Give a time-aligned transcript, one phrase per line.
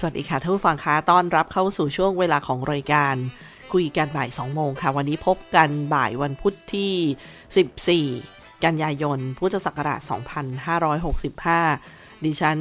[0.00, 3.14] สวัสดีค่ะท่านผู้ฟังคะต้อนรับเข้าสู่ช่วงเวลาของรายการ
[3.72, 10.00] คุยกันบ่าย 2 โมงค่ะ วันนี้พบกันบ่ายวันพุธที่ 14 กันยายน พุทธศักราช
[11.52, 12.58] 2565 ดิฉัน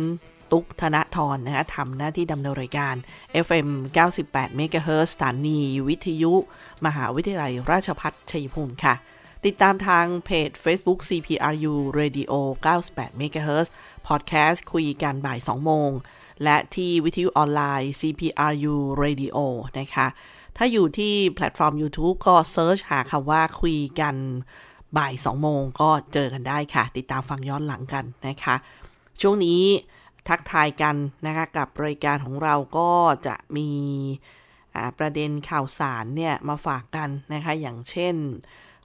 [0.52, 2.96] ตุ๊กธนทรนะคะทำหน้าที่ดำเนินรายการ
[3.46, 3.68] FM
[4.16, 6.34] 98 MHz สถานีวิทยุ
[6.86, 8.96] มหาวิทยาลัยราชพัฒชัยภูมิค่ะ
[9.46, 12.34] ติดตามทางเพจ Facebook CPRU Radio
[12.76, 13.68] 98 MHz
[14.08, 15.92] Podcast คุยกันบ่าย 2 โมง
[16.44, 19.38] และที่วิทยุออนไลน์ CPRU Radio
[19.80, 20.08] นะคะ
[20.58, 24.16] ถ้าอยู่ที่แพลตฟอร์ม YouTube ก็ search หาคำว่าคุยกัน
[24.98, 28.56] บ่าย 2 โมงก็เจอกันได้ค่ะ ติดตามฟังย้อนหลังกันนะคะ
[29.22, 29.62] ช่วงนี้
[30.28, 32.92] ทักทายกันนะคะ กับรายการของเราก็
[33.28, 33.70] จะมี
[35.00, 38.16] ประเด็นข่าวสารเนี่ย มาฝากกันนะคะ อย่างเช่น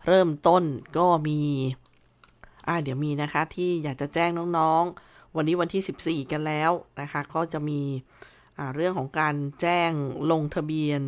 [0.07, 0.63] เริ่มต้น
[0.99, 1.41] ก็มี
[2.67, 6.71] อ่าเดี๋ยวมีนะคะที่อยากจะแจ้งน้อง ๆ วันนี้วันที่ 14 กันแล้ว
[7.01, 7.81] นะคะ ก็จะมี
[8.75, 9.91] เรื่องของการแจ้ง
[10.31, 11.01] ลงทะเบียน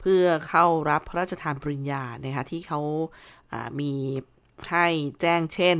[0.00, 3.92] เพื่อเข้ารับพระราชทานปริญญานะคะที่เขาามี
[4.68, 4.86] ให้
[5.20, 5.78] แจ้งเช่น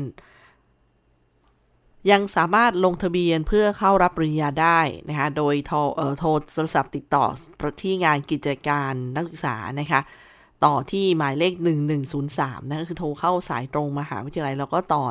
[2.11, 5.79] ยังสามารถลงทะเบียนเพื่อเข้ารับปริญญาได้นะคะโดยโทร
[6.19, 7.25] โทรโทรศัพท์ติดต่อ
[7.83, 10.01] ที่งานกิจการนักศึกษานะคะ
[10.65, 11.55] ต่อที่หมายเลข
[12.13, 15.05] 1103นะคือโทรเข้าสายตรงมหาวิทยาลัยแล้วก็ต่อ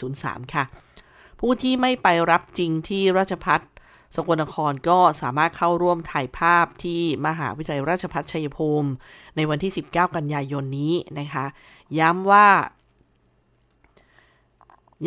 [0.00, 0.64] 1103 ค่ะ
[1.40, 3.60] ผู้ที่ไม่ไปรับจริงที่ราชพัฒ
[4.16, 8.90] สกลนครก็สามารถเข้าร่วมถ่ายภาพที่มหาวิทยาลัยราชพัฒชัยภูมิ
[9.36, 11.46] ในวันที่ 19 กันยายนนี้นะคะ
[11.98, 12.48] ย้ำว่า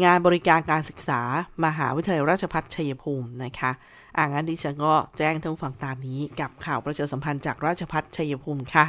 [0.03, 1.21] งานบริการการศึกษา
[1.65, 3.71] มหาวิทยาลัยราชภัฏชัยภูมินะคะ
[4.17, 8.85] อ่างั้นดิฉันก็แจ้งทั้งฝั่งตามนี้กับข่าวประชาสัมพันธ์จากราชภัฏชัยภูมิค่ะ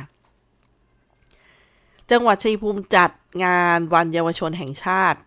[2.10, 3.10] จังหวัดชัยภูมิจัด
[3.44, 5.20] งานวันเยาวชนแห่งชาติ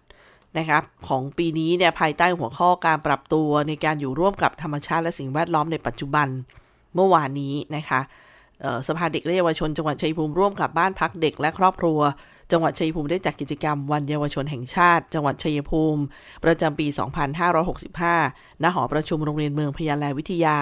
[0.57, 6.27] นะครับของปีนี้เนี่ยภายใต้หัวข้อการปรับตัวในการอยู่ร่วมกับธรรมชาติและสิ่งแวดล้อมในปัจจุบัน
[6.95, 8.01] เมื่อวานนี้นะคะ
[8.87, 11.99] สภาเด็กและเยาวชน จังหวัดชัยภูมิร่วมกับบ้านพักเด็กและครอบครัว
[12.51, 16.01] จังหวัดชัยภูมิได้จัดกิจกรรมวันเยาวชนแห่งชาติ จังหวัดชัยภูมิ
[16.43, 16.87] ประจำปี
[18.15, 20.57] 2565 ณ หอประชุมโรงเรียนเมืองพยาแลวิทยา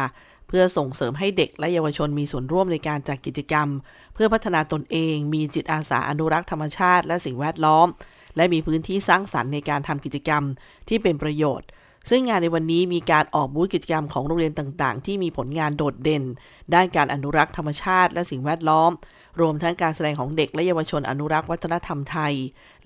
[0.48, 3.68] เพื่อส่งเสริมให้เด็กและเยาวชนมีส่วนร่วมในการจัดกิจกรรม
[4.14, 7.88] เพื่อพัฒนาตนเอง มีจิตอาสาอนุรักษ์ธรรมชาติ และสิ่งแวดล้อม
[8.36, 10.44] และมีพื้นที่สร้างสรรค์ในการทำกิจกรรม
[10.90, 11.68] ที่เป็นประโยชน์
[12.10, 16.24] ซึ่งงานในวันนี้มีการออกบูธกิจกรรมของโรงเรียนต่างๆ ที่มีผลงานโดดเด่น
[16.74, 18.92] ด้านการอนุรักษ์ธรรมชาติและสิ่งแวดล้อม
[19.40, 22.34] รวมทั้งการแสดงของเด็กและเยาวชนอนุรักษ์วัฒนธรรมไทย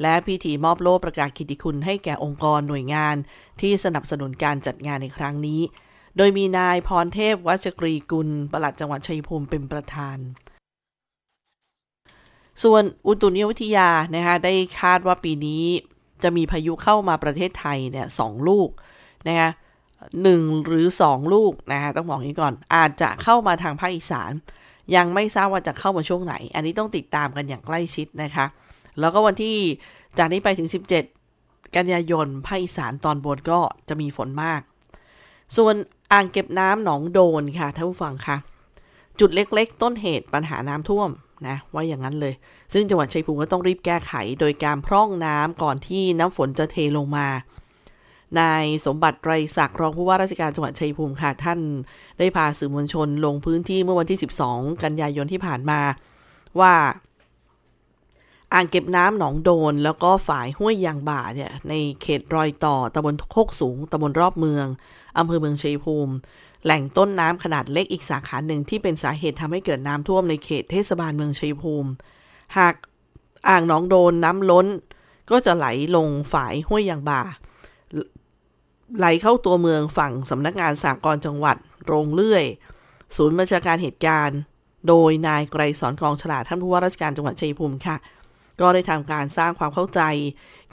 [0.02, 3.16] และพิธีมอบโล่ประกาศกิติคุณให้แก่องค์กรหน่วยงาน
[3.62, 5.62] ที่สนับสนุนการจัดงานในครั้งนี้
[6.18, 10.18] โดยมีนายพรเทพวัชกรีกุลปลัดจังหวัดชัยภูมิเป็นประธาน
[12.64, 15.64] ส่วนอุตุนิยมวิทยานะคะได้คาดว่าปีนี้
[16.24, 18.70] จะมีพายุเข้ามาประเทศไทยเนี่ยสองลูก
[19.28, 19.50] นะคะ
[20.24, 24.32] หนึ่งหรือสองลูกนะคะต้องบอกนี้ก่อน อาจจะเข้ามาทางภาคอีสาน
[24.96, 28.46] ยังไม่ทราบว่าจะเข้ามาช่วงไหน อันนี้ต้องติดตามกันอย่างใกล้ชิดนะคะ
[29.00, 29.56] แล้วก็วันที่
[30.18, 30.70] จากนี้ไปถึง
[31.22, 33.60] 17 กันยายนภาคอีสานตอนบนก็
[33.90, 34.62] จะมีฝนมาก
[35.58, 35.76] ส่วน
[36.12, 38.38] อ่างเก็บน้ำหนองโดนค่ะท่านผู้ฟังคะ
[39.20, 41.10] จุดเล็กๆ ต้นเหตุปัญหาน้ำท่วม
[41.48, 42.34] นะว่าอย่างนั้นเลย
[42.74, 47.28] ซึ่งจังหวัดชัยภูมิก็ต้องรีบแก้ไข โดยการพร่องน้ำก่อนที่น้ำฝนจะเทลงมา
[48.40, 51.60] นายสมบัติไรศักดิ์รองผู้ว่าราชการจังหวัดชัยภูมิค่ะท่าน
[52.20, 54.20] ได้พาสื่อมวลชนลงพื้นที่เมื่อวันที่
[54.52, 55.80] 12 กันยายนที่ผ่านมา
[56.60, 56.74] ว่า
[58.54, 64.68] อ่างเก็บน้ำหนองโดน แล้วก็ฝ่ายห้วยยางบ่าเนี่ยในเขตรอยต่อตำบลโคกสูงตำบลรอบเมือง
[65.18, 66.14] อำเภอเมืองชัยภูมิ
[66.64, 71.90] แหล่งต้นน้ำขนาดเล็กอีกสาขาหนึ่งที่เป็นสาเหตุทำให้เกิดน้ำท่วมในเขตเทศบาลเมืองชัยภูมิ
[72.58, 72.76] หาก
[73.50, 74.68] อ่างหนองโดนน้ำล้น
[75.32, 77.22] ก็จะไหลลงฝายห้วยยางบ่า
[78.98, 82.46] ไหลเข้าตัวเมืองฝั่งสำนักงานสากลจังหวัด โรงเลื่อย
[83.16, 84.40] ศูนย์บัญชาการเหตุการณ์
[84.88, 87.98] โดยนายไกรสอนกองฉลาดท่านผู้ว่าราชการจังหวัดชัยภูมิค่ะ
[88.62, 90.02] ก็ได้ทำการสร้างความเข้าใจ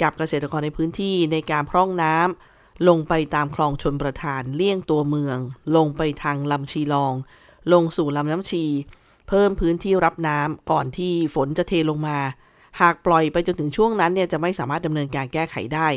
[0.02, 2.55] กับเกษตรกรในพื้นที่ในการพร่องน้ำ
[2.88, 5.38] ลงไปตามคลองชนประทานเลี่ยงตัวเมือง
[5.76, 7.14] ลงไปทางลำชีลอง
[7.72, 8.64] ลงสู่ลำน้ำชี
[9.28, 12.18] เพิ่มพื้นที่รับน้ำก่อนที่ฝนจะเทลงมา
[12.80, 15.88] หากปล่อยไปจนถึงช่วงนั้นเนี่ยจะไม่สามารถดำเนินการแก้ไขได้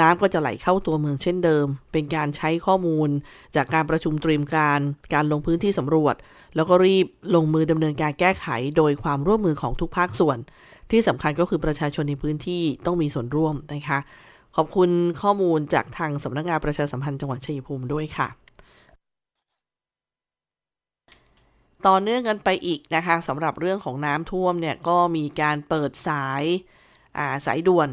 [0.00, 3.08] น้ำก็จะไหลเข้าตัวเมืองเช่นเดิม เป็นการใช้ข้อมูล
[3.56, 4.80] จากการประชุมเตรียมการ
[5.14, 6.14] การลงพื้นที่สำรวจ
[6.56, 10.38] แล้วก็รีบลงมือดำเนินการแก้ไข โดยความร่วมมือของทุกภาคส่วน
[10.90, 13.98] ที่สำคัญก็คือประชาชนในพื้นที่ต้องมีส่วนร่วมนะคะ
[14.56, 14.90] ขอบคุณ
[15.22, 18.28] ข้อมูลจากทางสำนักงานประชาสัมพันธ์จังหวัดชัยภูมิด้วยค่ะ
[21.86, 26.44] ต่อเนื่องกันไปอีกนะคะสำหรับเรื่องของน้ำท่วมเนี่ยก็มีการเปิดสาย
[27.46, 27.88] สายด่วน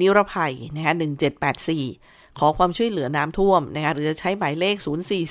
[0.00, 0.94] นิรภัยนะคะ
[1.66, 4.76] 1784 ขอความช่วยเหลือน้ำท่วมนะคะหรือจะใช้หมายเลข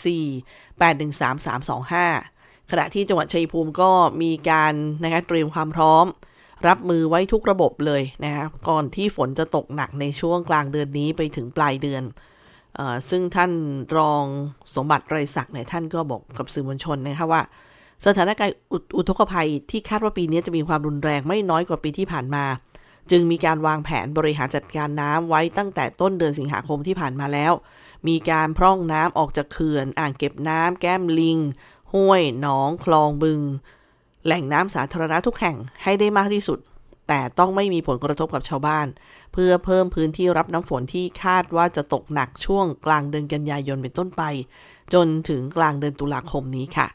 [0.10, 1.46] 044 813
[2.10, 3.92] 325 ขณะที่จังหวัดชัยภูมิก็
[4.22, 6.06] มีการนะคะเตรียมความพร้อม
[6.68, 12.04] รับมือไว้ทุกระบบเลยนะคะก่อนที่ฝนจะตกหนักในช่วงกลางเดือนนี้ไปถึงปลายเดือน
[12.80, 13.52] อซึ่งท่าน
[13.98, 14.24] รอง
[14.76, 17.42] สมบัติไรศักดิ์เนี่ยท่านก็บอกกับสื่อมวลชนนะคะว่า
[18.06, 18.56] สถานการณ์
[18.98, 22.46] อุทกภัยที่คาดว่าปีนี้จะมีความรุนแรงไม่น้อยกว่าปีที่ผ่านมา
[23.12, 27.54] จึงมีการวางแผนบริหารจัดการน้ำไว้ตั้งแต่ต้นเดือนสิงหาคมที่ผ่านมาแล้ว
[28.08, 31.38] มีการพร่องน้ำออกจากเขื่อน อ่างเก็บน้ำแก้มลิง
[31.94, 33.42] ห้วย หนอง คลองบึง
[34.26, 36.60] แหล่งน้ำสาธารณะทุกแห่งให้ได้มากที่สุด
[37.08, 38.88] แต่ต้องไม่มีผลกระทบกับชาวบ้าน
[39.34, 44.24] เพื่อเพิ่มพื้นที่รับน้ำฝนที่คาดว่าจะตกหนักช่วงกลางเดือนกันยายนเป็นต้นไป
[44.94, 46.88] จนถึงกลางเดือนตุลาคมนี้ค่ะ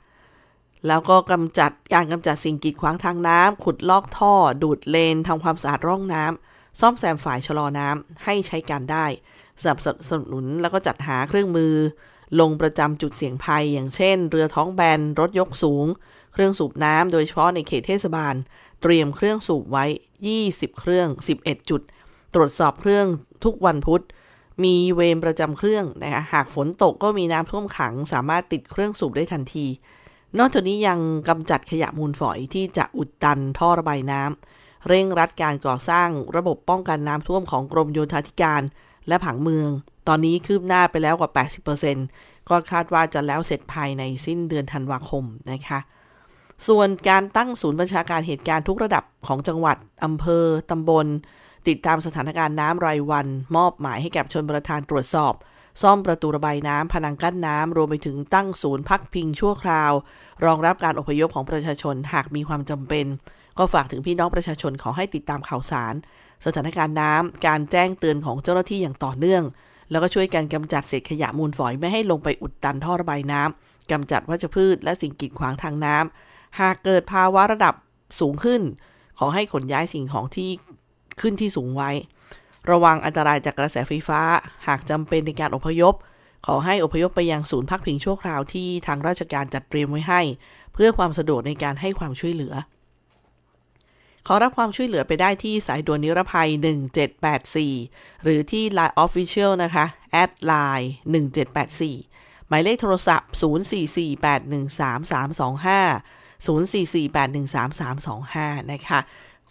[0.87, 9.06] แล้วก็กำจัดการกำจัดสิ่งกีดขวางทางน้ำขุดลอกท่อ ดูดเลนทำความสะอาดร่องน้ำซ่อมแซมฝ่ายชะลอน้ำให้ใช้การได้
[9.62, 11.74] สนับสนุนแล้วก็จัดหาเครื่องมือ
[12.41, 15.86] ลงประจำจุดเสี่ยงภัย อย่างเช่น เรือท้องแบนรถยกสูง
[16.36, 18.34] เครื่องสูบน้ำโดยเฉพาะในเขตเทศบาล
[18.82, 19.84] เตรียมเครื่องสูบไว้
[20.32, 21.08] 20 เครื่อง
[21.40, 21.82] 11 จุด
[22.34, 23.06] ตรวจสอบเครื่อง
[23.44, 24.02] ทุกวันพุธ
[24.64, 29.66] มีเวรประจำเครื่องนะคะหากฝนตกก็มีน้ำท่วมขัง สามารถติดเครื่องสูบได้ทันที
[30.38, 38.62] นอกจากนี้ยังกำจัดขยะมูลฝอยที่จะอุดตันท่อระบายน้ำเร่งรัดการก่อสร้างระบบป้องกันน้ำท่วมของกรมโยธาธิการ
[39.08, 39.70] และผังเมือง
[40.08, 41.31] ตอนนี้คืบหน้าไปแล้วกว่า
[41.90, 45.78] 80%ก็คาดว่าจะแล้วเสร็จภายในสิ้นเดือนธันวาคมนะคะ
[46.67, 51.06] ส่วนการตั้งศูนย์บัญชาการเหตุการณ์ทุกระดับของจังหวัด อำเภอ ตำบล
[51.69, 55.34] ติดตามสถานการณ์น้ำรายวัน มอบหมายให้แก่ชนประทานตรวจสอบ
[55.82, 59.93] ซ่อมประตูระบายน้ำพนังกั้นน้ำรวมไปถึงตั้งศูนย์พักพิงชั่วคราว
[60.44, 63.06] รองรับการอพยพของประชาชนหากมีความจำเป็น
[63.58, 65.94] ก็ฝากถึงพี่น้องประชาชนขอให้ติดตามข่าวสาร
[66.44, 69.43] สถานการณ์น้ำการแจ้งเตือนของเจ้าหน้าที่อย่างต่อเนื่อง
[69.91, 76.26] แล้วก็ช่วยกันกำจัดเศษขยะมูลฝอยไม่ให้ลงไปอุดตันท่อระบายน้ำกำจัดวัชพืชและสิ่งกีดขวางทางน้ำ
[76.60, 77.75] หากเกิดภาวะระดับ
[78.20, 78.63] สูงขึ้น
[79.19, 80.51] ขอให้ขนย้ายสิ่งของที่
[81.20, 81.91] ขึ้นที่สูงไว้
[82.70, 84.20] ระวังอันตรายจากกระแสไฟฟ้า
[84.67, 85.94] หากจำเป็นในการอพยพ
[86.46, 90.20] ขอให้อพยพไปยังศูนย์พักพิงชั่วคราวที่ทางราชการจัดเตรียมไว้ให้
[90.72, 92.55] เพื่อความสะดวกในการให้ความช่วยเหลือ
[94.27, 96.48] ขอรับความช่วยเหลือไปได้ที่สายด่วนนิรภัย
[97.36, 99.84] 1784 หรือที่ Line Official นะคะ
[100.22, 100.86] at line
[101.63, 108.98] 1784หมายเลขโทรศัพท์ 0448133325 0448133325 นะคะ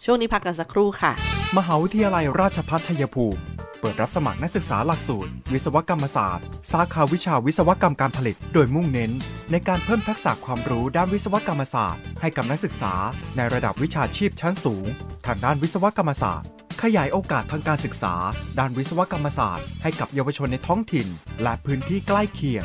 [0.04, 1.12] ช่วงนี้พักกันสักครู่ค่ะ
[1.58, 3.40] มหาวิทยาลัยราชภัฏชัยภูมิ
[3.80, 9.10] เปิดรับสมัครนักศึกษาหลักสูตร วิศวกรรมศาสตร์ สาขาวิชาวิศวกรรมการผลิต โดยมุ่งเน้น
[9.50, 12.92] ในการเพิ่มทักษะความรู้ด้านวิศวกรรมศาสตร์ ให้กับนักศึกษา
[13.36, 14.86] ในระดับวิชาชีพชั้นสูง
[15.26, 16.48] ทางด้านวิศวกรรมศาสตร์
[16.82, 18.14] ขยายโอกาสทางการศึกษา
[18.58, 21.06] ด้านวิศวกรรมศาสตร์ ให้กับเยาวชนในท้องถิ่น
[21.42, 22.64] และพื้นที่ใกล้เคียง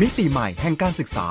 [0.00, 1.28] มิติใหม่แห่งการศึกษา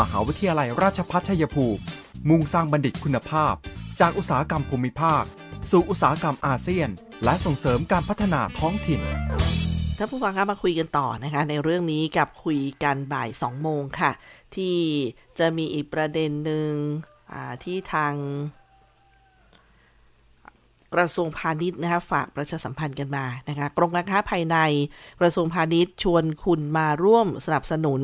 [0.00, 1.82] มหาวิทยาลัยราชภัฏชัยภูมิ
[2.28, 3.54] มุ่งสร้างบัณฑิตคุณภาพ
[4.00, 5.22] จากอุตสาหกรรมภูมิภาค
[5.70, 6.88] สู่อุตสาหกรรมอาเซียน
[7.24, 9.00] และส่งเสริมการพัฒนาท้องถิ่น
[9.96, 14.12] ท่านผู้ฟังคะมาคุยกันต่อนะคะ ในเรื่องนี้กับคุยกันบ่าย2โมงค่ะ
[14.56, 14.76] ที่
[15.38, 16.72] จะมีอีกประเด็นหนึ่ง
[17.64, 18.14] ที่ทาง
[20.94, 24.56] กระทรวงพาณิชย์นะคะฝากประชาสัมพันธ์กันมานะคะกรมการค้าภายใน
[25.20, 28.02] กระทรวงพาณิชย์ชวนคุณมาร่วมสนับสนุน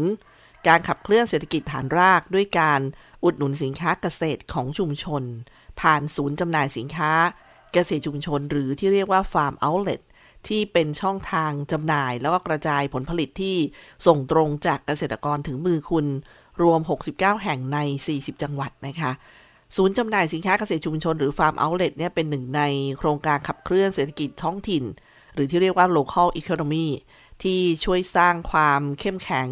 [0.68, 2.80] การขับเคลื่อนเศรษฐกิจฐานราก ด้วยการ
[3.24, 5.22] อุดหนุนสินค้าเกษตรของชุมชน
[5.80, 7.12] ผ่านศูนย์จำหน่ายสินค้า
[7.72, 10.00] เกษตรชุมชน หรือที่เรียกว่าฟาร์มเอาท์เลท
[10.48, 13.56] ที่เป็นช่องทางจำหน่าย แล้วก็กระจายผลผลิตที่
[14.06, 16.06] ส่งตรงจากเกษตรกรถึงมือคุณ
[16.62, 16.80] รวม
[17.12, 17.78] 69 แห่งใน
[18.10, 19.12] 40 จังหวัดนะคะ
[19.76, 22.62] ศูนย์จำหน่ายสินค้าเกษตรชุมชนหรือฟาร์มเอาท์เลทเนี่ยเป็นหนึ่งใน
[22.98, 24.84] โครงการขับเคลื่อนเศรษฐกิจท้องถิ่น
[25.34, 26.86] หรือที่เรียกว่า local economy
[27.42, 29.48] ที่ช่วยสร้างความเข้มแข็ง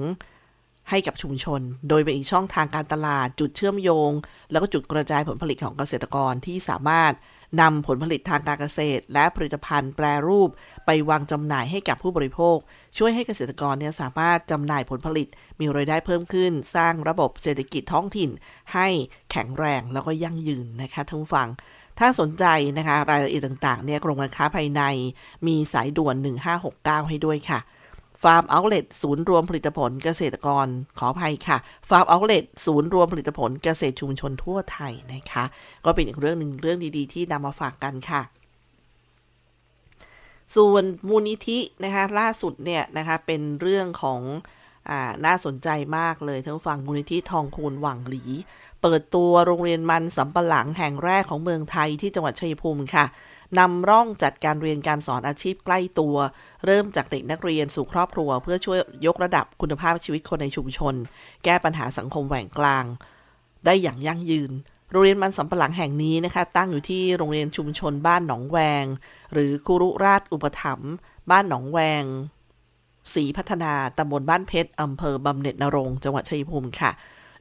[0.91, 4.11] ให้กับชุมชน โดยเป็นอีกช่องทางการตลาดจุดเชื่อมโยง
[4.51, 7.13] แล้วก็จุดกระจายผลผลิตของเกษตรกรที่สามารถ
[7.61, 10.51] นำผลผลิตทางการเกษตร และผลิตภัณฑ์แปรรูป
[10.87, 12.57] ไปวางจำหน่ายให้กับผู้บริโภค
[12.99, 15.29] ช่วยให้เกษตรกรเนี่ยสามารถจำหน่ายผลผลิต
[15.61, 18.31] มีรายได้เพิ่มขึ้น สร้างระบบเศรษฐกิจท้องถิ่น
[18.75, 18.89] ให้
[19.31, 21.49] แข็งแรงแล้วก็ยั่งยืนนะคะท่านผู้ฟัง
[21.99, 22.45] ถ้าสนใจ
[22.79, 24.83] นะคะรายละเอียดต่างๆเนี่ยกรมการค้าภายใน
[25.47, 26.15] มีสายด่วน
[26.63, 27.59] 1569 ให้ด้วยค่ะ
[28.23, 30.67] ฟาร์มเอาท์เลทศูนย์รวมผลิตผลเกษตรกร
[30.99, 31.59] ขออภัยค่ะ
[31.89, 35.45] ฟาร์มเอาท์เลทศูนย์รวมผลิตผลเกษตรชุมชนทั่วไทยนะคะ
[35.85, 38.23] ก็เป็นอีกเรื่องหนึ่งเรื่องดีๆ ที่นำมาฝากกันค่ะ
[40.57, 44.21] ส่วนมูลนิธินะคะล่าสุดเนี่ยนะคะเป็นเรื่องของ
[44.91, 45.69] อ่าน่าสนใจ
[45.99, 48.25] มากเลยทั้งฝั่งมูลนิธิทองคูณหวังหลี
[48.83, 53.05] เปิดตัวโรงเรียนมันสำปะหลังแห่งแรกของเมืองไทยที่จังหวัดชัยภูมิค่ะ
[53.59, 56.17] นำร่องจัดการเรียนการสอนอาชีพใกล้ตัว
[56.67, 60.95] เริ่มจากเด็กนักเรียนสู่ครอบครัว เพื่อช่วยยกระดับคุณภาพชีวิตคนในชุมชน
[61.45, 62.85] แก้ปัญหาสังคมแหว่งกลาง
[63.65, 64.53] ได้อย่างยั่งยืน
[64.91, 68.85] โรงเรียนมันสำปะหลังแห่งนี้นะคะ ตั้งอยู่ที่โรงเรียนชุมชนบ้านหนองแวง
[69.33, 70.93] หรือคุรุราชอุปถัมภ์
[71.31, 72.05] บ้านหนองแวง
[73.15, 76.91] ศรีพัฒนาตำบลบ้านเพชรอำเภอบำเหน็จนรงจังหวัดชัยภูมิค่ะ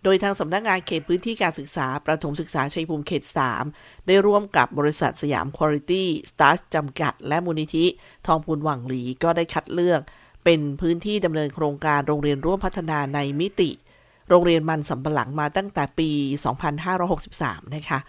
[0.07, 3.23] โดยทางสำนักงานเขตพื้นที่การศึกษา ประถมศึกษาชัยภูมิเขต
[3.65, 5.91] 3 ได้ร่วมกับบริษัทสยามคุณภาพ
[6.31, 7.85] สตาร์จำกัด และมูลนิธิ
[8.27, 10.01] ทองพูนหวังหลีก็ได้คัดเลือก
[10.43, 13.69] เป็นพื้นที่ดำเนินโครงการโรงเรียนร่วมพัฒนาในมิติ
[14.29, 16.09] โรงเรียนมันสำปะหลังมาตั้งแต่ปี
[16.93, 17.99] 2563 นะคะ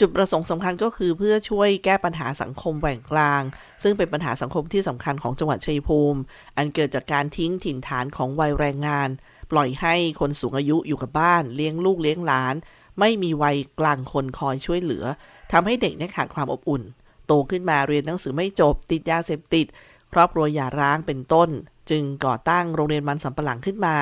[0.00, 3.42] จุดประสงค์สำคัญก็คือเพื่อช่วยแก้ปัญหาสังคมแหว่งกลาง
[3.82, 6.20] ซึ่งเป็นปัญหาสังคมที่สำคัญของจังหวัดชัยภูมิ
[6.56, 9.10] อันเกิดจากการทิ้งถิ่นฐานของวัยแรงงาน
[9.54, 12.54] ปล่อยให้คนสูงอายุอยู่กับบ้าน เลี้ยงลูกเลี้ยงหลาน
[13.00, 15.04] ไม่มีวัยกลางคนคอยช่วยเหลือ
[15.52, 16.82] ทำให้เด็กเนี่ยขาดความอบอุ่น
[17.26, 19.66] โตขึ้นมาเรียนหนังสือไม่จบ ติดยาเสพติด
[20.12, 21.48] ครอบครัวหย่าร้างเป็นต้น
[21.90, 23.96] จึงก่อตั้งโรงเรียนมันสำปะหลังขึ้นมา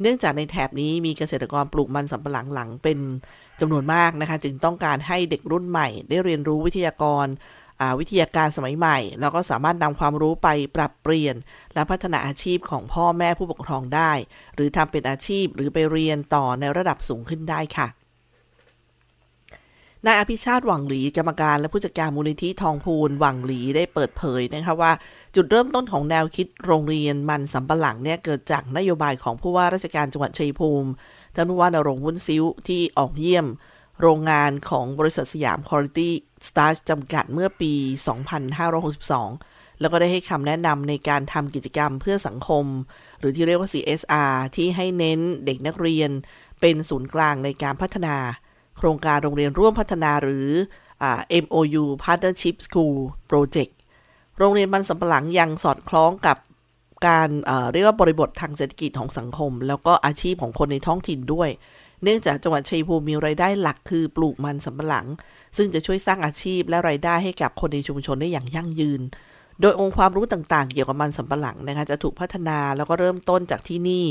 [0.00, 2.98] เนื่องจากในแถบนี้มีเกษตรกรปลูกมันสำปะหลังหลังเป็น
[3.60, 7.26] จำนวนมากนะคะ จึงต้องการให้เด็กรุ่นใหม่ ได้เรียนรู้วิทยากร
[7.98, 11.36] วิทยาการสมัยใหม่ แล้วก็สามารถนำความรู้ไปปรับเปลี่ยน
[11.74, 14.12] และพัฒนาอาชีพของพ่อแม่ผู้ปกครองได้
[14.54, 17.88] หรือทำเป็นอาชีพหรือไปเรียนต่อในระดับสูงขึ้นได้ค่ะ
[20.06, 24.92] นายอภิชาติหวังหลีกรรมการและผู้จัดการมูลนิธิทองพูนหวังหลีได้เปิดเผยนะคะว่า
[25.34, 30.90] จุดเริ่มต้นของแนวคิดโรงเรียนมันสำปะหลังเนี่ยเกิดจากนโยบายของผู้ว่าราชการจังหวัดชัยภูมิ
[31.34, 33.46] ท่านผู้ว่านรงวุ้นซิ้วที่ออกเยี่ยม
[34.00, 36.00] โรงงานของบริษัทสยามคุณภาพ
[36.48, 37.72] สตาร์จำกัดเมื่อปี
[38.96, 42.64] 2562 แล้วก็ได้ให้คำแนะนำในการทำกิจกรรมเพื่อสังคม
[43.18, 46.10] หรือที่เรียกว่า CSR ที่ให้เน้นเด็กนักเรียน
[46.60, 48.16] เป็นศูนย์กลางในการพัฒนา
[48.78, 50.48] โครงการโรงเรียนร่วมพัฒนาหรือ
[51.44, 52.96] MOU Partnership School
[53.30, 53.72] Project
[54.38, 56.36] โรงเรียนมันสำปะหลังยังสอดคล้องกับ
[57.06, 61.50] การเเรียกว่าบริบททางเศรษฐกิจของสังคม แล้วก็อาชีพของคนในท้องถิ่นด้วย
[62.02, 65.06] เนื่องจากจังหวัดชัยภูมิมีรายได้หลักคือปลูกมันสำปะหลัง
[65.56, 69.00] ซึ่งจะช่วยสร้างอาชีพและรายได้ให้กับคนในชุมชนได้อย่างยั่งยืน
[69.60, 74.06] โดยองค์ความรู้ต่างๆ เกี่ยวกับมันสำปะหลังนะคะจะถูกพัฒนาแล้วก็เริ่มต้นจากที่นี่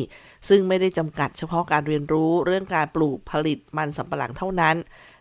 [0.49, 4.75] ซึ่งไม่ได้จำกัดเฉพาะการเรียนรู้เรื่องการปลูกผลิตมันสำปะหลังเท่านั้น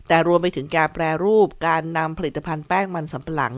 [0.07, 3.53] แต่รวมไปถึงการแปรรูปการนำผลิตภัณฑ์แป้งมันสำปะหลัง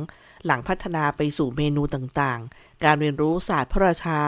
[0.45, 4.19] หลังพัฒนาไปสู่เมนูต่างๆ การเรียนรู้ศาสตร์พระราชา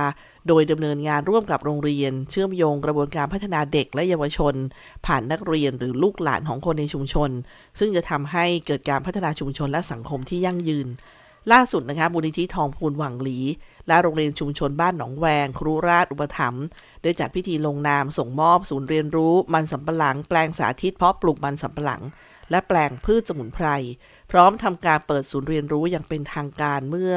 [0.47, 4.53] โดยดำเนินงานร่วมกับโรงเรียน เชื่อมโยงกระบวนการพัฒนาเด็กและเยาวชน
[5.05, 7.29] ผ่านนักเรียนหรือลูกหลานของคนในชุมชน
[7.79, 10.87] ซึ่งจะทำให้เกิดการพัฒนาชุมชนและสังคมที่ยั่งยืน
[11.51, 13.39] ล่าสุดนะคะมูลนิธิทองพูนหวังหลี
[13.87, 16.65] และโรงเรียนชุมชนบ้านหนองแวง ครูราชอุปถัมภ์
[17.03, 22.01] ได้จัดพิธีลงนามส่งมอบ ศูนย์เรียนรู้ มันสำปะหลัง แปลงสาธิตเพาะปลูกมันสำปะหลัง
[22.51, 23.67] และแปลงพืชสมุนไพร
[24.31, 27.15] พร้อมทำการเปิดศูนย์เรียนรู้อย่างเป็นทางการเมื่อ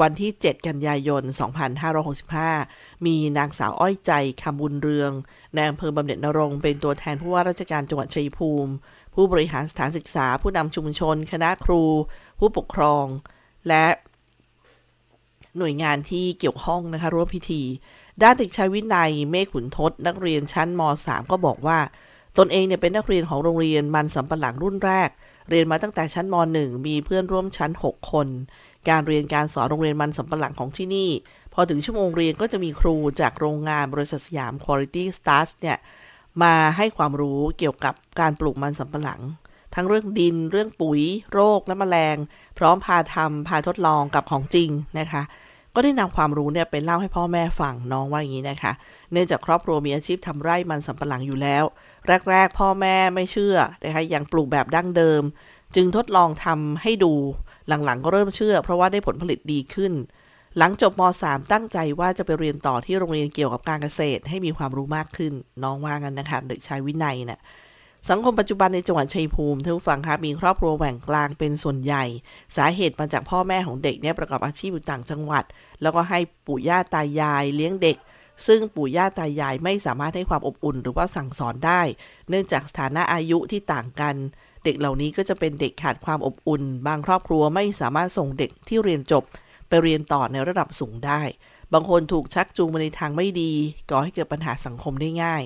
[0.00, 1.22] วันที่ 7 กันยายน
[2.14, 4.12] 2565 มีนางสาวอ้อยใจ
[4.42, 5.12] คำบุญเรือง
[5.54, 8.72] ในอำเภอบำเหน็จนรงเป็นตัวแทนผู้ว่าราชการจังหวัดชัยภูมิ
[9.14, 11.82] ผู้บริหารสถานศึกษา ผู้นำชุมชน คณะครู
[12.38, 13.06] ผู้ปกครอง
[13.68, 13.86] และ
[15.58, 17.62] หน่วยงานที่เกี่ยวข้องนะคะร่วมพิธี
[18.22, 21.78] ด้านเด็กชายวินัยเมฆขุนทศนักเรียนชั้นม .3 ก็บอกว่า
[22.38, 25.08] ตนเองเนี่ยเป็นนักเรียนของโรงเรียนมันสำปะหลังรุ่นแรก
[25.50, 28.28] เรียนมาตั้งแต่ชั้นม .1 มีเพื่อนร่วมชั้น 6 คน
[28.88, 31.10] การเรียนการสอนโรงเรียนมันสำปะหลังของที่นี่
[31.54, 35.78] พอถึงชั่วโมงเรียนก็จะมีครูจากโรงงานบริษัทสยาม Quality Stars เนี่ย
[36.42, 39.20] มาให้ความรู้เกี่ยวกับการปลูกมันสำปะหลัง
[39.74, 41.00] ทั้งเรื่องดินเรื่องปุ๋ย
[41.32, 42.16] โรคและแมลง
[42.58, 45.22] พร้อมพาทำพาทดลองกับของจริงนะคะ
[45.74, 48.72] ก็ได้นำความรู้เนี่ยไปเล่าให้พ่อแม่ฟังน้องว่าอย่างนี้นะคะ
[49.12, 51.64] เนื่องจากครอบครัวมีอาชีพทำไร่มันสำปะหลังอยู่แล้ว
[52.30, 55.22] แรก ๆ พ่อแม่ไม่เชื่อนะคะยังปลูกแบบดั้งเดิม
[55.74, 57.12] จึงทดลองทำให้ดู
[57.68, 59.92] หลังๆ ก็เริ่มเชื่อ เพราะว่าได้ผลผลิตดีขึ้น
[60.58, 67.40] หลังจบม .3 ตั้งใจว่าจะไปเรียนต่อที่โรงเรียนเกี่ยวกับการเกษตร ให้มีความรู้มากขึ้น น้องว่างันนะคะเด็กชายวินัยนะ่ะ
[68.10, 72.04] สังคมปัจจุบันในจังหวัดชัยภูมิท่านผู้ฟังคะมีครอบครัวแหว่งกลางเป็นส่วนใหญ่
[72.56, 75.44] สาเหตุมาจากพ่อแม่ของเด็กเนี่ยประกอบอาชีพอยู่ต่างจังหวัด
[75.82, 77.96] แล้วก็ให้ปู่ย่าตายายเลี้ยงเด็ก
[78.46, 81.82] ซึ่งปู่ย่าตายายไม่สามารถให้ความอบอุ่นหรือว่าสั่งสอนได้
[82.28, 84.16] เนื่องจากสถานะอายุที่ต่างกัน
[84.64, 89.24] เด็กเหล่านี้ก็จะเป็นเด็กขาดความอบอุ่น บางครอบครัวไม่สามารถส่งเด็กที่เรียนจบ
[89.68, 91.20] ไปเรียนต่อในระดับสูงได้
[91.72, 93.52] บางคนถูกชักจูงมาในทางไม่ดี
[93.90, 95.42] ก่อให้เกิดปัญหาสังคมได้ง่าย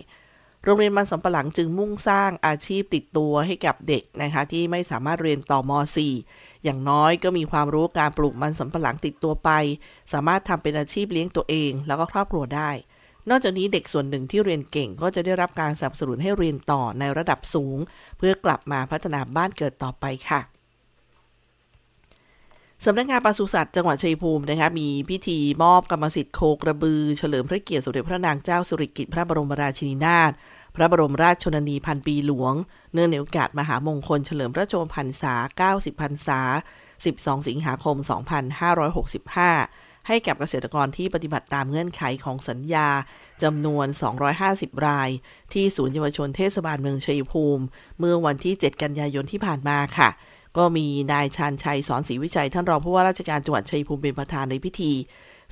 [0.65, 9.51] โรงเรียนมันสำปะหลังจึงมุ่งสร้างอาชีพติดตัวให้กับเด็กนะคะที่ไม่สามารถเรียนต่อม .4 อย่างน้อยก็มีความรู้การปลูกมันสำปะหลังติดตัวไป
[10.13, 12.71] สามารถทำเป็นอาชีพเลี้ยงตัวเองแล้วก็ครอบครัวได้
[13.31, 17.79] นอกจากนี้เด็กส่วนหนึ่งที่เรียนเก่งก็จะได้รับการสนับสนุนให้เรียนต่อในระดับสูง
[18.19, 20.41] เพื่อกลับมาพัฒนาบ้านเกิดต่อไปค่ะ
[22.85, 30.33] สำนักงานปศุสัตว์จังหวัดชัยภูมินะคะมีพิธีมอบกรรมสิทธิ์โคกระบือ เฉลิมพระเกียรติสมเด็จพระนางเจ้าสิริกิติ์พระบรมราชินีนาถ
[30.75, 32.55] พระบรมราชชนนีพันปีหลวง
[32.93, 35.35] เนื่องในโอกาสมหามงคลเฉลิมพระชนมพรรษา
[35.75, 36.41] 90 พรรษา
[36.95, 42.89] 12 สิงหาคม 2565 ให้กับเกษตรกรที่ปฏิบัติตามเงื่อนไขของสัญญา
[43.43, 43.87] จำนวน
[44.37, 45.11] 250 ราย
[45.53, 47.65] ที่ศูนย์เยาวชนเทศบาลเมืองชัยภูมิ
[47.99, 50.09] เมื่อวันที่ 7 กันยายนที่ผ่านมาค่ะ
[50.57, 54.93] ก็มีนายชาญชัยสอนศรีวิชัย ท่านรองผู้ว่าราชการจังหวัดชัยภูมิเป็นประธานในพิธี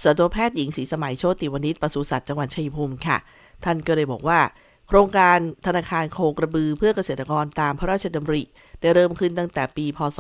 [0.03, 3.17] สัตวแพทย์หญิงศรีสมัยโชติวณิชปศุสัตว์จังหวัดชัยภูมิค่ะ
[3.65, 4.41] ท่านก็เลยบอกว่า
[4.89, 8.43] โครงการธนาคารโคกระบือเพื่อเกษตรกรตามพระราชดำริ
[8.81, 10.19] ได้เริ่มขึ้นตั้งแต่ปี พศ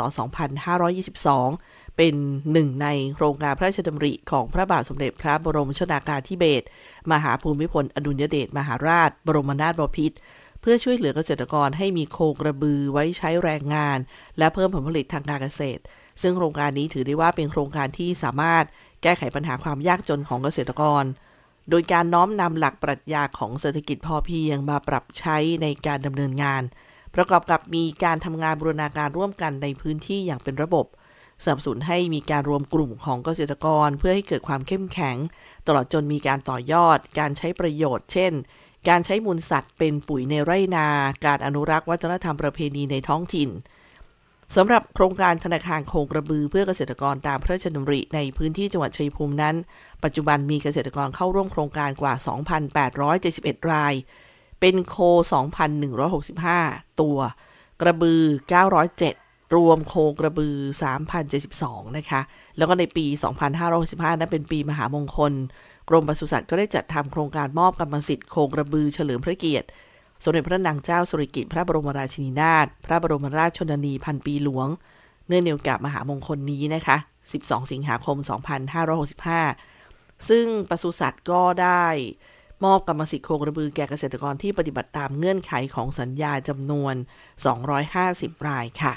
[1.18, 2.14] 2522 เป็น
[2.52, 6.66] หนึ่งในโครงการพระราชดำริของพระบาทสมเด็จพระบรมชนากาธิเบศร
[7.12, 10.16] มหาภูมิพลอดุลยเดชมหาราช บรมนาถบพิตร
[10.60, 13.98] เพื่อช่วยเหลือเกษตรกรให้มีโคกระบือไว้ใช้แรงงาน
[14.38, 15.82] และเพิ่มผลผลิตทางการเกษตร
[16.22, 18.64] ซึ่งโครงการนี้ถือได้ว่าเป็นโครงการที่สามารถ
[19.02, 21.04] แก้ไขปัญหาความยากจนของเกษตรกร
[21.70, 26.62] โดยการน้อมนำหลักปรัชญาของเศรษฐกิจพอเพียงมาปรับใช้ในการดำเนินงาน
[27.14, 30.86] ประกอบกับมีการทำงานบูรณาการร่วมกันในพื้นที่อย่างเป็นระบบ
[31.44, 35.16] สนับสนุนให้มีการรวมกลุ่มของเกษตรกรเพื่อให้เกิดความเข้มแข็ง
[35.66, 38.32] ตลอดจนมีการต่อยอด การใช้ประโยชน์ เช่น
[38.88, 40.86] การใช้มูลสัตว์เป็นปุ๋ยในไร่นา
[41.26, 43.50] การอนุรักษ์วัฒนธรรมประเพณีในท้องถิ่น
[44.56, 49.56] สำหรับโครงการธนาคารโคกระบือเพื่อเกษตรกรตามพระราชดำริในพื้นที่จังหวัดชัยภูมินั้น
[50.04, 52.14] ปัจจุบันมีเกษตรกรเข้าร่วมโครงการกว่า
[52.92, 53.94] 2,871 ราย
[54.60, 54.96] เป็นโค
[55.80, 57.18] 2,165 ตัว
[57.80, 58.22] กระบือ
[58.88, 60.56] 907 รวมโคกระบือ
[61.22, 62.20] 3,072 นะคะ
[62.56, 63.06] แล้วก็ในปี
[63.62, 65.32] 2565 นั้นเป็นปีมหามงคล
[65.88, 69.66] กรมปศุสัตว์ก็ได้จัดทำโครงการมอบกรรมสิทธิ์โคกระบือเฉลิมพระเกียรติ
[70.24, 74.68] สมเด็จพระนางเจ้าสุริกิติ์พระบรมราชินีนาถ พระบรมราชชนนีพันปีหลวง
[75.28, 76.96] เนื่องในโอกาสมหามงคลนี้นะคะ
[77.32, 78.16] 12 สิงหาคม
[78.94, 79.75] 2565
[80.28, 81.86] ซึ่งปศุสัตว์ก็ได้
[82.64, 86.94] มอบกรรมสิทธิ์โคกระบือแก่เกษตรกรที่ปฏิบัติตามเงื่อนไขของสัญญาจำนวน
[87.70, 88.94] 250 รายค่ะ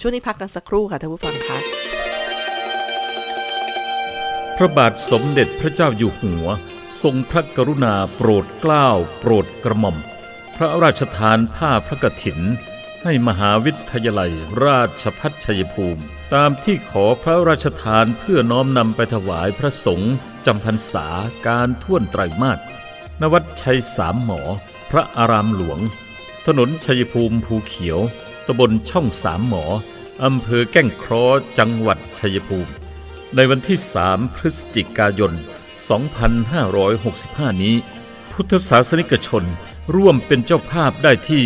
[0.00, 1.58] ช่วงนี้พักกันสักครู่ค่ะท่านผู้ฟังคะ
[4.56, 6.46] พระบาทสมเด็จพระเจ้าอยู่หัว
[7.02, 8.88] ทรงพระกรุณาโปรดเกล้า
[9.20, 9.96] โปรดกระหม่อม
[10.56, 12.40] พระราชทานผ้าพระกฐิน
[13.02, 14.32] ให้มหาวิทยาลัย
[14.64, 16.02] ราชพัฒชัยภูมิ
[16.34, 20.14] ตามที่ขอพระราชทานเพื่อน้อมนำไปถวายพระสงฆ์
[20.46, 21.06] จำพรรษา
[21.46, 22.58] การท่วนไตรมาส
[23.20, 24.40] นวัดชัยสามหมอ
[24.90, 25.78] พระอารามหลวง
[26.46, 28.00] ถนนชัยภูมิภูเขียว
[28.46, 29.64] ตำบลช่องสามหมอ
[30.24, 31.24] อำเภอแก้งครอ
[31.58, 32.72] จังหวัดชัยภูมิ
[33.34, 33.78] ในวันที่
[34.08, 35.32] 3 พฤศจิกายน
[36.66, 37.76] 2565 นี้
[38.32, 39.44] พุทธศาสนิกชน
[39.94, 41.44] ร่วมเป็นเจ้าภาพได้ที่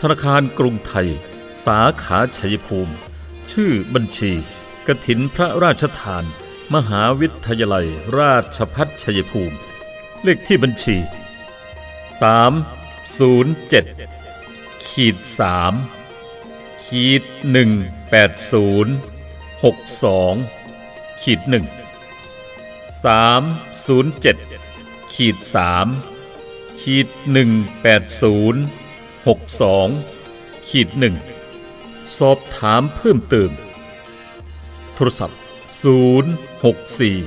[0.00, 1.08] ธนาคารกรุงไทย
[1.64, 2.92] สาขาชัยภูมิ
[3.50, 4.32] ชื่อบัญชี
[4.86, 6.24] กระถินพระราชทาน
[6.74, 7.86] มหาวิทยาลัย
[8.18, 9.56] ราชพัฒชัยภูมิ
[10.22, 10.96] เลขที่บัญชี
[12.20, 15.16] 307ขีด
[16.20, 17.22] 3ขีด
[17.62, 18.84] 180
[19.62, 21.52] 62ขีด1
[23.04, 25.36] 307ขีด
[26.08, 30.88] 3ขีด180 62ขีด
[31.54, 33.50] 1สอบถามเพิ่มเติม
[34.94, 35.46] โทรศัพท์ 0
[36.62, 37.26] 582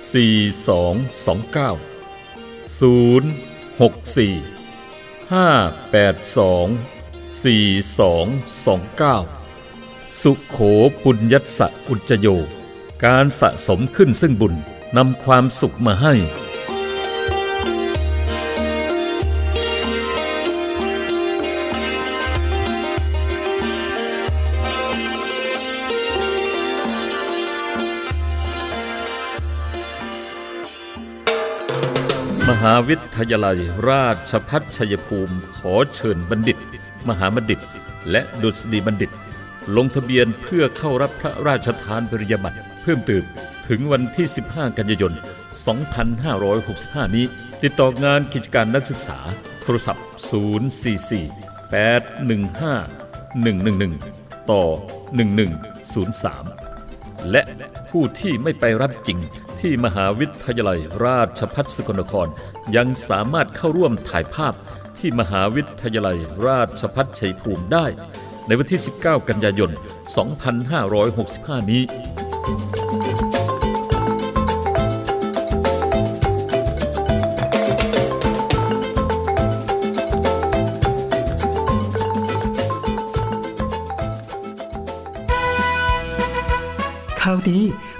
[0.00, 1.78] 4229
[2.78, 4.58] 064
[5.30, 6.78] 582
[7.42, 9.38] 4229
[10.22, 10.58] สุขโข
[11.02, 12.26] ปุญญัสสะอุจโย
[13.04, 14.54] การสะสมขึ้นซึ่งบุญ
[14.96, 16.14] นำความสุขมาให้
[32.88, 33.58] วิทยาลัย
[33.90, 36.58] ราชพัฒชัยภูมิ ขอเชิญบัณฑิต
[37.08, 37.60] มหาบัณฑิต
[38.10, 39.10] และดุษฎีบัณฑิต
[39.76, 43.24] ลงทะเบียนเพื่อเข้ารับพระราชทานปริญญาบัตรเพิ่มเติม
[43.68, 45.12] ถึงวันที่ 15 กันยายน
[46.34, 47.26] 2565 นี้
[47.62, 49.18] ติดต่องานกิจการนักศึกษา
[49.62, 50.04] โทรศัพท์
[50.86, 54.62] 044 815 111 ต่อ
[55.36, 57.42] 1103 และ
[57.90, 59.18] ผู้ที่ไม่ไปรับจริง
[59.60, 62.26] ที่มหาวิทยาลัยราชพัฒสกลนคร
[62.76, 64.54] ยังสามารถเข้าร่วมถ่ายภาพ
[64.98, 67.86] ที่มหาวิทยาลัยราชพัฒชัยภูมิได้
[68.46, 69.70] ในวันที่ 19 กันยายน
[70.90, 71.82] 2565 นี้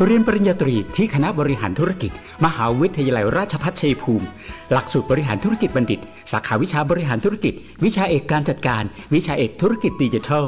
[0.04, 2.12] เรียนปริญญาตรีที่คณะบริหารธุรกิจ
[2.44, 4.26] มหาวิทยาลัยราชภัฏชัยภูมิ
[4.72, 6.00] หลักสูตรบริหารธุรกิจบัณฑิต
[6.32, 8.82] สาขาวิชาบริหารธุรกิจ วิชาเอกการจัดการ
[9.14, 10.44] วิชาเอกธุรกิจดิจิทัล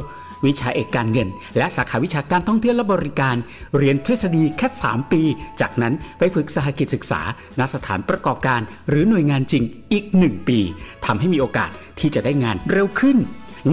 [0.46, 3.36] วิชาเอกการเงิน และสาขาวิชาการท่องเที่ยวและบริการ
[3.76, 5.22] เรียนทฤษฎีแค่ 3 ปี
[5.60, 7.20] จากนั้นไปฝึกสหกิจศึกษา
[7.58, 10.58] ณสถานประกอบการ หรือหน่วยงานจริงอีก 1 ปี
[11.06, 13.18] ทำให้มีโอกาสที่จะได้งานเร็วขึ้น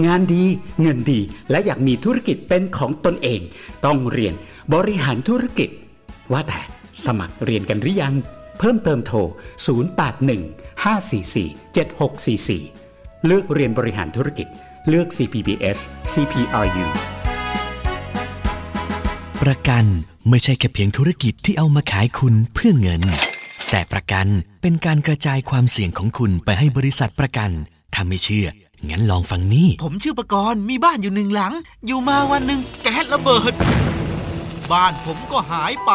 [0.06, 0.44] งานดี
[0.80, 3.40] เงินดีและอยากมีธุรกิจเป็นของตนเอง
[3.84, 4.34] ต้องเรียน
[4.76, 5.70] บริหารธุรกิจ
[6.32, 6.60] ว่าแต่
[7.04, 8.14] สมัครเรียนกันหรือยัง
[8.58, 9.18] เพิ่มเติมโทร
[9.84, 14.46] 081 544 7644 เลือกเรียนบริหารธุรกิจ
[14.88, 15.78] เลือก CPBS
[16.12, 16.86] CPRU
[19.42, 19.84] ประกัน
[20.28, 23.02] ไม่ใช่แค่เพียงธุรกิจที่เอามาขายคุณเพื่อเงิน
[23.70, 24.26] แต่ประกัน
[24.62, 27.50] เป็นการกระจายความเสี่ยงของคุณไปให้บริษัทประกัน
[27.94, 28.46] ถ้าไม่เชื่อ
[28.88, 31.52] งั้นลองฟังนี่ ผมชื่อประกรณ์มีบ้านอยู่หนึ่งหลัง
[31.86, 33.54] อยู่มาวันหนึ่งแก๊สระเบิด
[34.72, 35.92] บ้านผมก็หายไป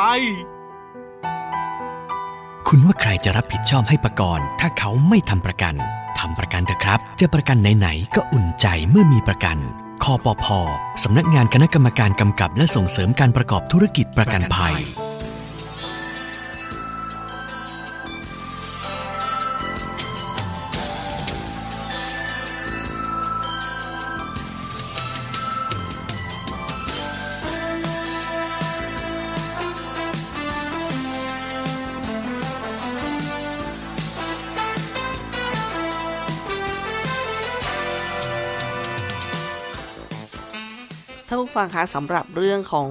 [2.67, 5.75] คุณว่าใครจะรับผิดชอบให้ประกันถ้าเขาไม่ทำประกัน
[6.19, 9.57] ทำประกันเถอะครับ จะประกันไหนๆก็อุ่นใจเมื่อมีประกัน
[10.03, 10.45] คอปพ
[11.03, 14.73] สำนักงานคณะกรรมการกำกับและส่งเสริมการประกอบธุรกิจประกันภัย
[41.53, 42.89] ผู้ฟังคะสำหรับเรื่องของ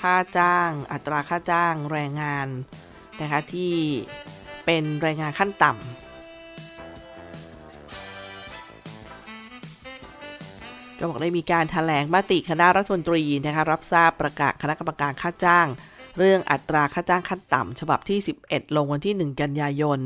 [0.00, 2.48] ค่าจ้าง อัตราค่าจ้างแรงงาน
[3.20, 3.74] นะคะที่
[4.66, 5.78] เป็นแรงงานขั้นต่ำ
[10.98, 15.66] ก็บอกได้มีการถแถลงมติคณะรัฐมนตรีนะคะรับทราบประกาศคณะกรรมการค่าจ้าง
[16.18, 20.00] เรื่องอัตราค่าจ้างขั้นต่ำฉบับที่ 11 ลงวันที่ 1 กันยายน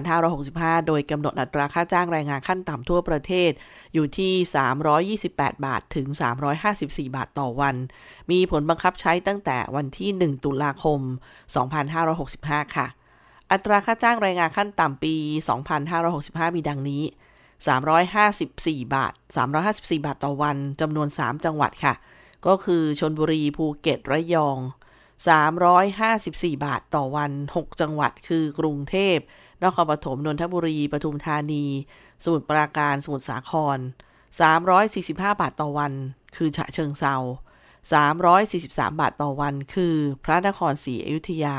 [0.00, 3.50] 2565 โดยกำหนดอัตราค่าจ้างแรงงานขั้นต่ำทั่วประเทศ
[3.94, 6.06] อยู่ที่ 328 บาทถึง
[6.62, 7.76] 354 บาทต่อวัน
[8.30, 11.00] มีผลบังคับใช้ตั้งแต่วันที่ 1 ตุลาคม
[11.88, 12.86] 2565 ค่ะ
[13.52, 15.14] อัตราค่าจ้างแรงงานขั้นต่ำปี
[15.80, 17.02] 2565 มีดังนี้
[18.18, 19.12] 354 บาท
[19.54, 21.94] 354 บาทต่อวันจำนวน 3 จังหวัดค่ะ
[22.46, 24.58] ก็คือชนบุรีภูเก็ตระยอง
[25.16, 29.18] 354 บาทต่อวัน 6 จังหวัดคือกรุงเทพ
[29.64, 31.64] นครปฐม นนทบุรี ปทุมธานี
[32.24, 33.78] สมุทรปราการ สมุทรสาคร
[34.58, 35.92] 345 บาทต่อวัน
[36.36, 37.16] คือฉะเชิงเซา
[38.24, 41.56] 343 บาทต่อวัน คือพระนครศรีอยุธยา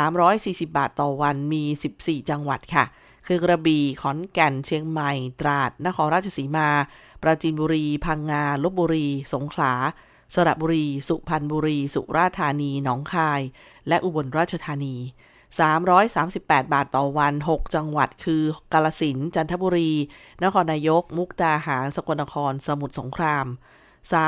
[0.00, 1.64] 340 บาทต่อวัน มี
[1.96, 2.84] 14 จังหวัดค่ะ
[3.26, 6.68] คือกระบี่ ขอนแก่น เชียงใหม่ ตราด นครราชสีมา
[7.22, 9.72] ปราจีนบุรี พังงา ลบบุรี สงขลา
[10.34, 13.40] สระบุรี สุพรรณบุรี สุราษฎร์ธานี หนองคาย
[13.88, 14.96] และอุบลราชธานี
[15.84, 19.92] 338 บาทต่อวัน 6 จังหวัดคือกาลสินจันทบุรี
[20.42, 23.46] นครนายก มุกดาหาร สกลนคร สมุทรสงคราม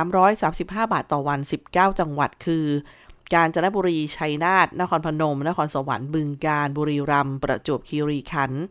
[0.05, 2.67] 335 บาทต่อวัน 19 จังหวัดคือ
[3.35, 8.65] กาญจนบุรี ชัยนาท นครพนม นครสวรรค์ บึงกาฬ บุรีรัมย์ ประจวบคีรีขันธ์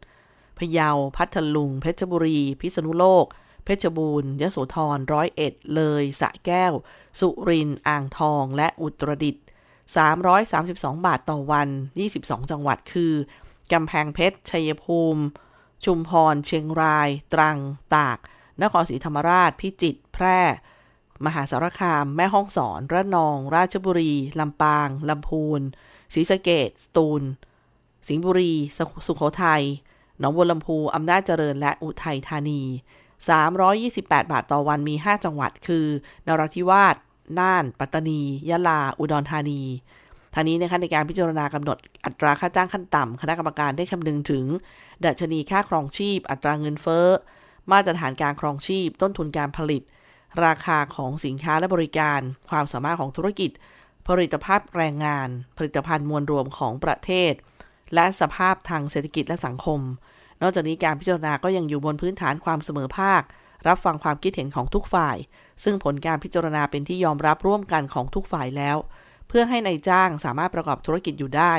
[0.58, 3.26] พะเยา พัทลุง เพชรบุรี พิษณุโลก
[3.66, 6.74] เพชรบูรณ์ ยโสธร ร้อยเอ็ด เลย สะแก้ว
[7.20, 9.44] สุรินทร์อ่างทอง และอุตรดิตถ์
[10.26, 11.70] 332 บาทต่อวัน
[12.10, 13.14] 22 จังหวัดคือ
[13.74, 15.24] กำแพงเพชร ชัยภูมิ
[15.86, 17.58] ชุมพร เชียงราย ตรัง
[17.96, 18.18] ตาก
[18.62, 20.40] นครศรีธรรมราช พิจิตร แพร่
[21.26, 25.62] มหาสารคาม แม่ฮ่องสอน ระนอง ราชบุรี ลำปาง ลำพูน
[26.14, 27.24] ศรีสะเกดสตูล
[28.08, 28.54] สิงห์บุรี
[29.06, 29.64] สุโขทัย
[30.20, 32.62] หนองบัวลำพู อำนาจเจริญ และอุทัยธานี
[33.30, 35.86] 328 บาทต่อวันมี 5 จังหวัด คือ
[36.28, 36.96] นราธิวาส
[37.40, 39.62] น่าน ปัตตานี ยะลา อุดรธานี
[40.34, 44.46] ทางนี้นะคะในการพิจารณากำหนดอัตราค่าจ้างขั้นต่ำคณะกรรมการได้คำนึงถึง
[45.06, 47.08] ดัชนีค่าครองชีพ อัตราเงินเฟ้อ
[47.72, 49.82] มาตรฐานการครองชีพ ต้นทุนการผลิต
[50.46, 53.52] ราคาของสินค้าและบริการ ความสามารถของธุรกิจ
[54.08, 57.34] ผลิตภาพแรงงาน ผลิตภัณฑ์มวลรวมของประเทศ
[57.94, 59.80] และสภาพทางเศรษฐกิจและสังคม
[60.42, 63.22] นอกจากนี้การพิจารณาก็ยังอยู่บนพื้นฐานความเสมอภาค
[63.68, 65.18] รับฟังความคิดเห็นของทุกฝ่าย
[65.64, 68.78] ซึ่งผลการพิจารณาเป็นที่ยอมรับร่วมกันของทุกฝ่ายแล้ว
[69.28, 71.54] เพื่อให้ในายจ้างสามารถประกอบธุรกิจอยู่ได้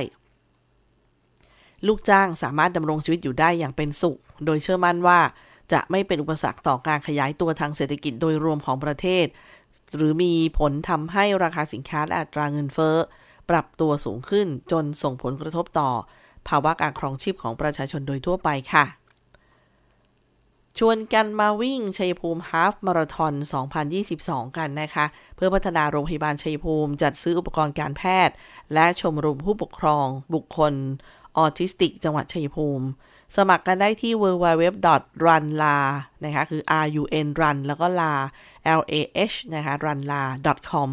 [1.87, 5.21] ลูกจ้างสามารถดำรงชีวิตอยู่ได้อย่างเป็นสุข โดยเชื่อมั่นว่า
[5.73, 9.27] จะไม่เป็นอุปสรรคต่อการขยายตัวทางเศรษฐกิจโดยรวมของประเทศ
[9.97, 12.97] หรือมีผลทำให้ราคาสินค้าและอัตราเงินเฟ้อ
[13.51, 15.91] ปรับตัวสูงขึ้นจนส่งผลกระทบต่อ
[16.49, 18.85] ภาวะการครองชีพของประชาชนโดยทั่วไปค่ะ
[20.79, 23.35] ชวนกันมาวิ่งชัยภูมิฮาฟมาราทอน
[23.95, 25.05] 2022 กันนะคะ
[25.37, 28.35] เพื่อพัฒนาโรงพยาบาลชัยภูมิ จัดซื้ออุปกรณ์การแพทย์
[28.75, 30.75] และชมรมผู้ปกครอง บุคคล
[31.37, 32.87] ออทิสติก จังหวัดชัยภูมิ
[33.37, 35.77] สมัครกันได้ที่ www.runla
[36.25, 36.63] นะคะคือ
[37.11, 38.13] run run แล้วก็ la
[38.79, 38.95] l a
[39.33, 40.23] h นะคะ runla
[40.71, 40.91] com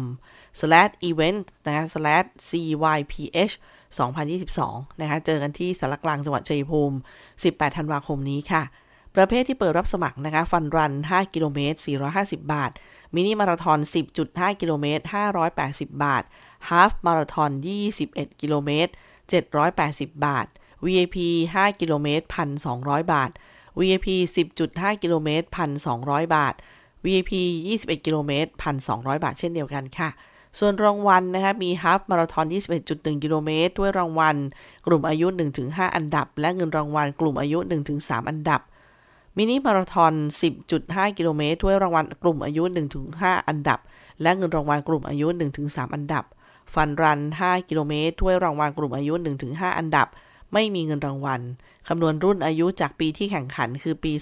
[0.60, 3.54] slash event นะคะ slash cyph
[3.90, 6.96] 2022 นะคะ เจอกันที่สารกลางจังหวัดชัยภูมิ
[7.36, 8.62] 18 ธันวาคมนี้ค่ะ
[9.16, 11.78] ประเภทที่เปิดรับสมัครนะคะ ฟันรัน 5 กิโลเมตร
[12.14, 12.70] 450 บาท
[13.14, 13.78] มินิมาราทอน
[14.20, 15.04] 10.5 กิโลเมตร
[15.52, 16.22] 580 บาท
[16.68, 17.50] ฮาฟมาราทอน
[17.96, 18.92] 21 กิโลเมตร
[19.56, 20.46] 780 บาท
[20.86, 21.16] VIP
[21.54, 22.24] 5 กิโลเมตร
[22.68, 23.30] 1,200 บาท
[23.80, 24.08] VIP
[24.56, 25.46] 10.5 กิโลเมตร
[25.90, 26.54] 1,200 บาท
[27.04, 27.32] VIP
[27.68, 28.50] 21 กิโลเมตร
[28.86, 30.10] 1,200 บาท เช่นเดียวกันค่ะ
[30.58, 32.46] ส่วนรางวัลนะคะมีฮาฟมาราทอน
[32.84, 34.36] 21.1 กิโลเมตร ด้วยรางวัล
[34.86, 35.26] กลุ่มอายุ
[35.60, 37.58] 1-5 อันดับ และเงินรางวัลกลุ่มอายุ
[37.94, 38.60] 1-3 อันดับ
[39.36, 40.12] มินิมาราทอน
[40.66, 42.62] 10.5 กิโลเมตรถ้วยรางวัลกลุ่มอายุ
[43.06, 43.78] 1-5 อันดับ
[44.22, 45.26] และเงินรางวัลกลุ่มอายุ
[45.60, 46.24] 1-3 อันดับ
[46.74, 49.14] ฟันรัน 5 กิโลเมตรถ้วยรางวัลกลุ่มอายุ
[49.46, 50.08] 1-5 อันดับ
[50.52, 51.40] ไม่มีเงินรางวัล
[51.88, 54.12] คำนวณรุ่นอายุจากปีที่แข่งขันคือปี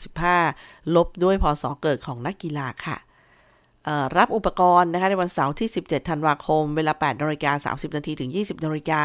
[0.00, 2.96] 2565 ลบด้วยพศเกิดของนักกีฬาค่ะ
[4.18, 9.02] รับอุปกรณ์นะคะในวันเสาร์ที่ 17 ธันวาคม เวลา 8นาฬิกา30 นาทีถึง 20นาฬิกา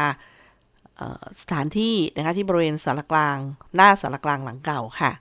[1.40, 3.36] สถานที่นะคะที่บริเวณสารกลาง
[3.74, 5.12] หน้าสารกลางหลังเก่าค่ะ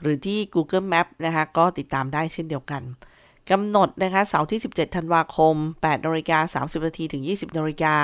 [0.00, 2.82] หรือที่ Google Map นะคะก็ติดตามได้เช่นเดียวกัน
[3.50, 7.94] กำหนดนะคะเสาร์ที่ 17 ธันวาคม8นาฬิกา30 นาทีถึง 20นาฬิกา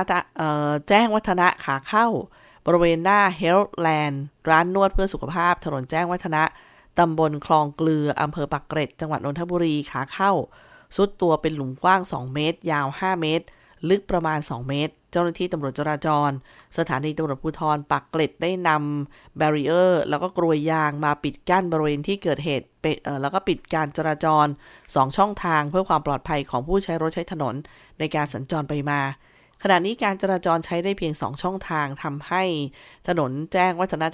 [0.89, 2.07] แจ้งวัฒนะขาเข้า
[2.65, 6.43] บริเวณหน้าเฮลแลนด์ร้านนวดเพื่อสุขภาพ ถนนแจ้งวัฒนะ
[6.99, 10.31] ตำบลคลองเกลืออำเภอปากเกร็ด จังหวัดนนทบุรีขาเข้า
[10.95, 13.45] สุดตัวเป็นหลุมกว้าง 2 เมตร ยาว 5 เมตร
[13.89, 16.29] ลึกประมาณ 2 เมตร เจ้าหน้าที่ตำรวจจราจร
[16.77, 22.65] สถานีตำรวจภูธรปักเกร็ดได้นำแบรีเออร์แล้วก็กรวยยางมาปิดกั้นบริเวณที่เกิดเหตุ
[23.21, 24.45] แล้วก็ปิดการจราจร
[24.81, 27.55] 2 ช่องทางเพื่อความปลอดภัยของผู้ใช้รถใช้ถนน
[27.99, 29.01] ในการสัญจรไปมา
[29.63, 32.43] ขณะนี้การจราจรใช้ได้เพียง 2 ช่องทางทำให้
[33.07, 34.07] ถนนแจ้งวัฒนะ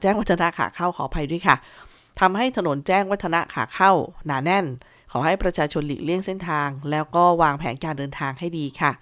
[0.00, 1.56] แจ้งวัฒนะขาเข้าขออภัยด้วยค่ะ
[2.20, 3.92] ทำให้ถนนแจ้งวัฒนะขาเข้า
[4.26, 4.66] หนาแน่น
[5.12, 8.92] ขอให้ประชาชนหลีกเลี่ยงเส้นทาง แล้วก็วางแผนการเดินทางให้ดีค่ะ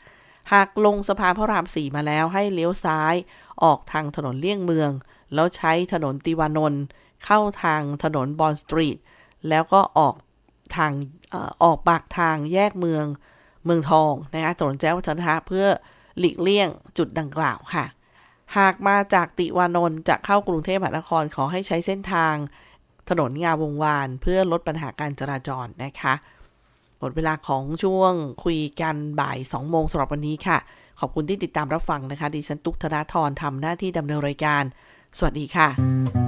[0.53, 3.15] หากลงสะพานพระรามสี่มาแล้วให้เลี้ยวซ้าย
[3.65, 4.91] ออกทางถนนเลี่ยงเมือง
[5.35, 6.83] แล้วใช้ถนนติวานนท์
[7.25, 8.97] เข้าทางถนนบอนสตรีท
[9.49, 10.15] แล้วก็ออก
[10.77, 10.93] ทาง
[11.63, 13.05] ออกปากทางแยกเมือง
[13.69, 15.67] เมืองทองนะคะถนนแจ้งวัฒนะเพื่อ
[16.19, 17.85] หลีกเลี่ยงจุดดังกล่าวค่ะ
[18.59, 22.35] หากมาจากติวานนท์จะเข้ากรุงเทพมหานครขอให้ใช้เส้นทาง
[23.09, 26.15] ถนนงาวงวาน เพื่อลดปัญหาการจราจรนะคะ
[26.99, 28.13] หมดเวลาของช่วง
[28.45, 30.59] คุยกันบ่าย2โมงสำหรับวันนี้ค่ะ
[31.01, 34.63] ขอบคุณที่ติดตามรับฟังนะคะ ดิฉันตุกธนาธรทำหน้าที่ดำเนินรายการ
[35.19, 36.28] สวัสดีค่ะ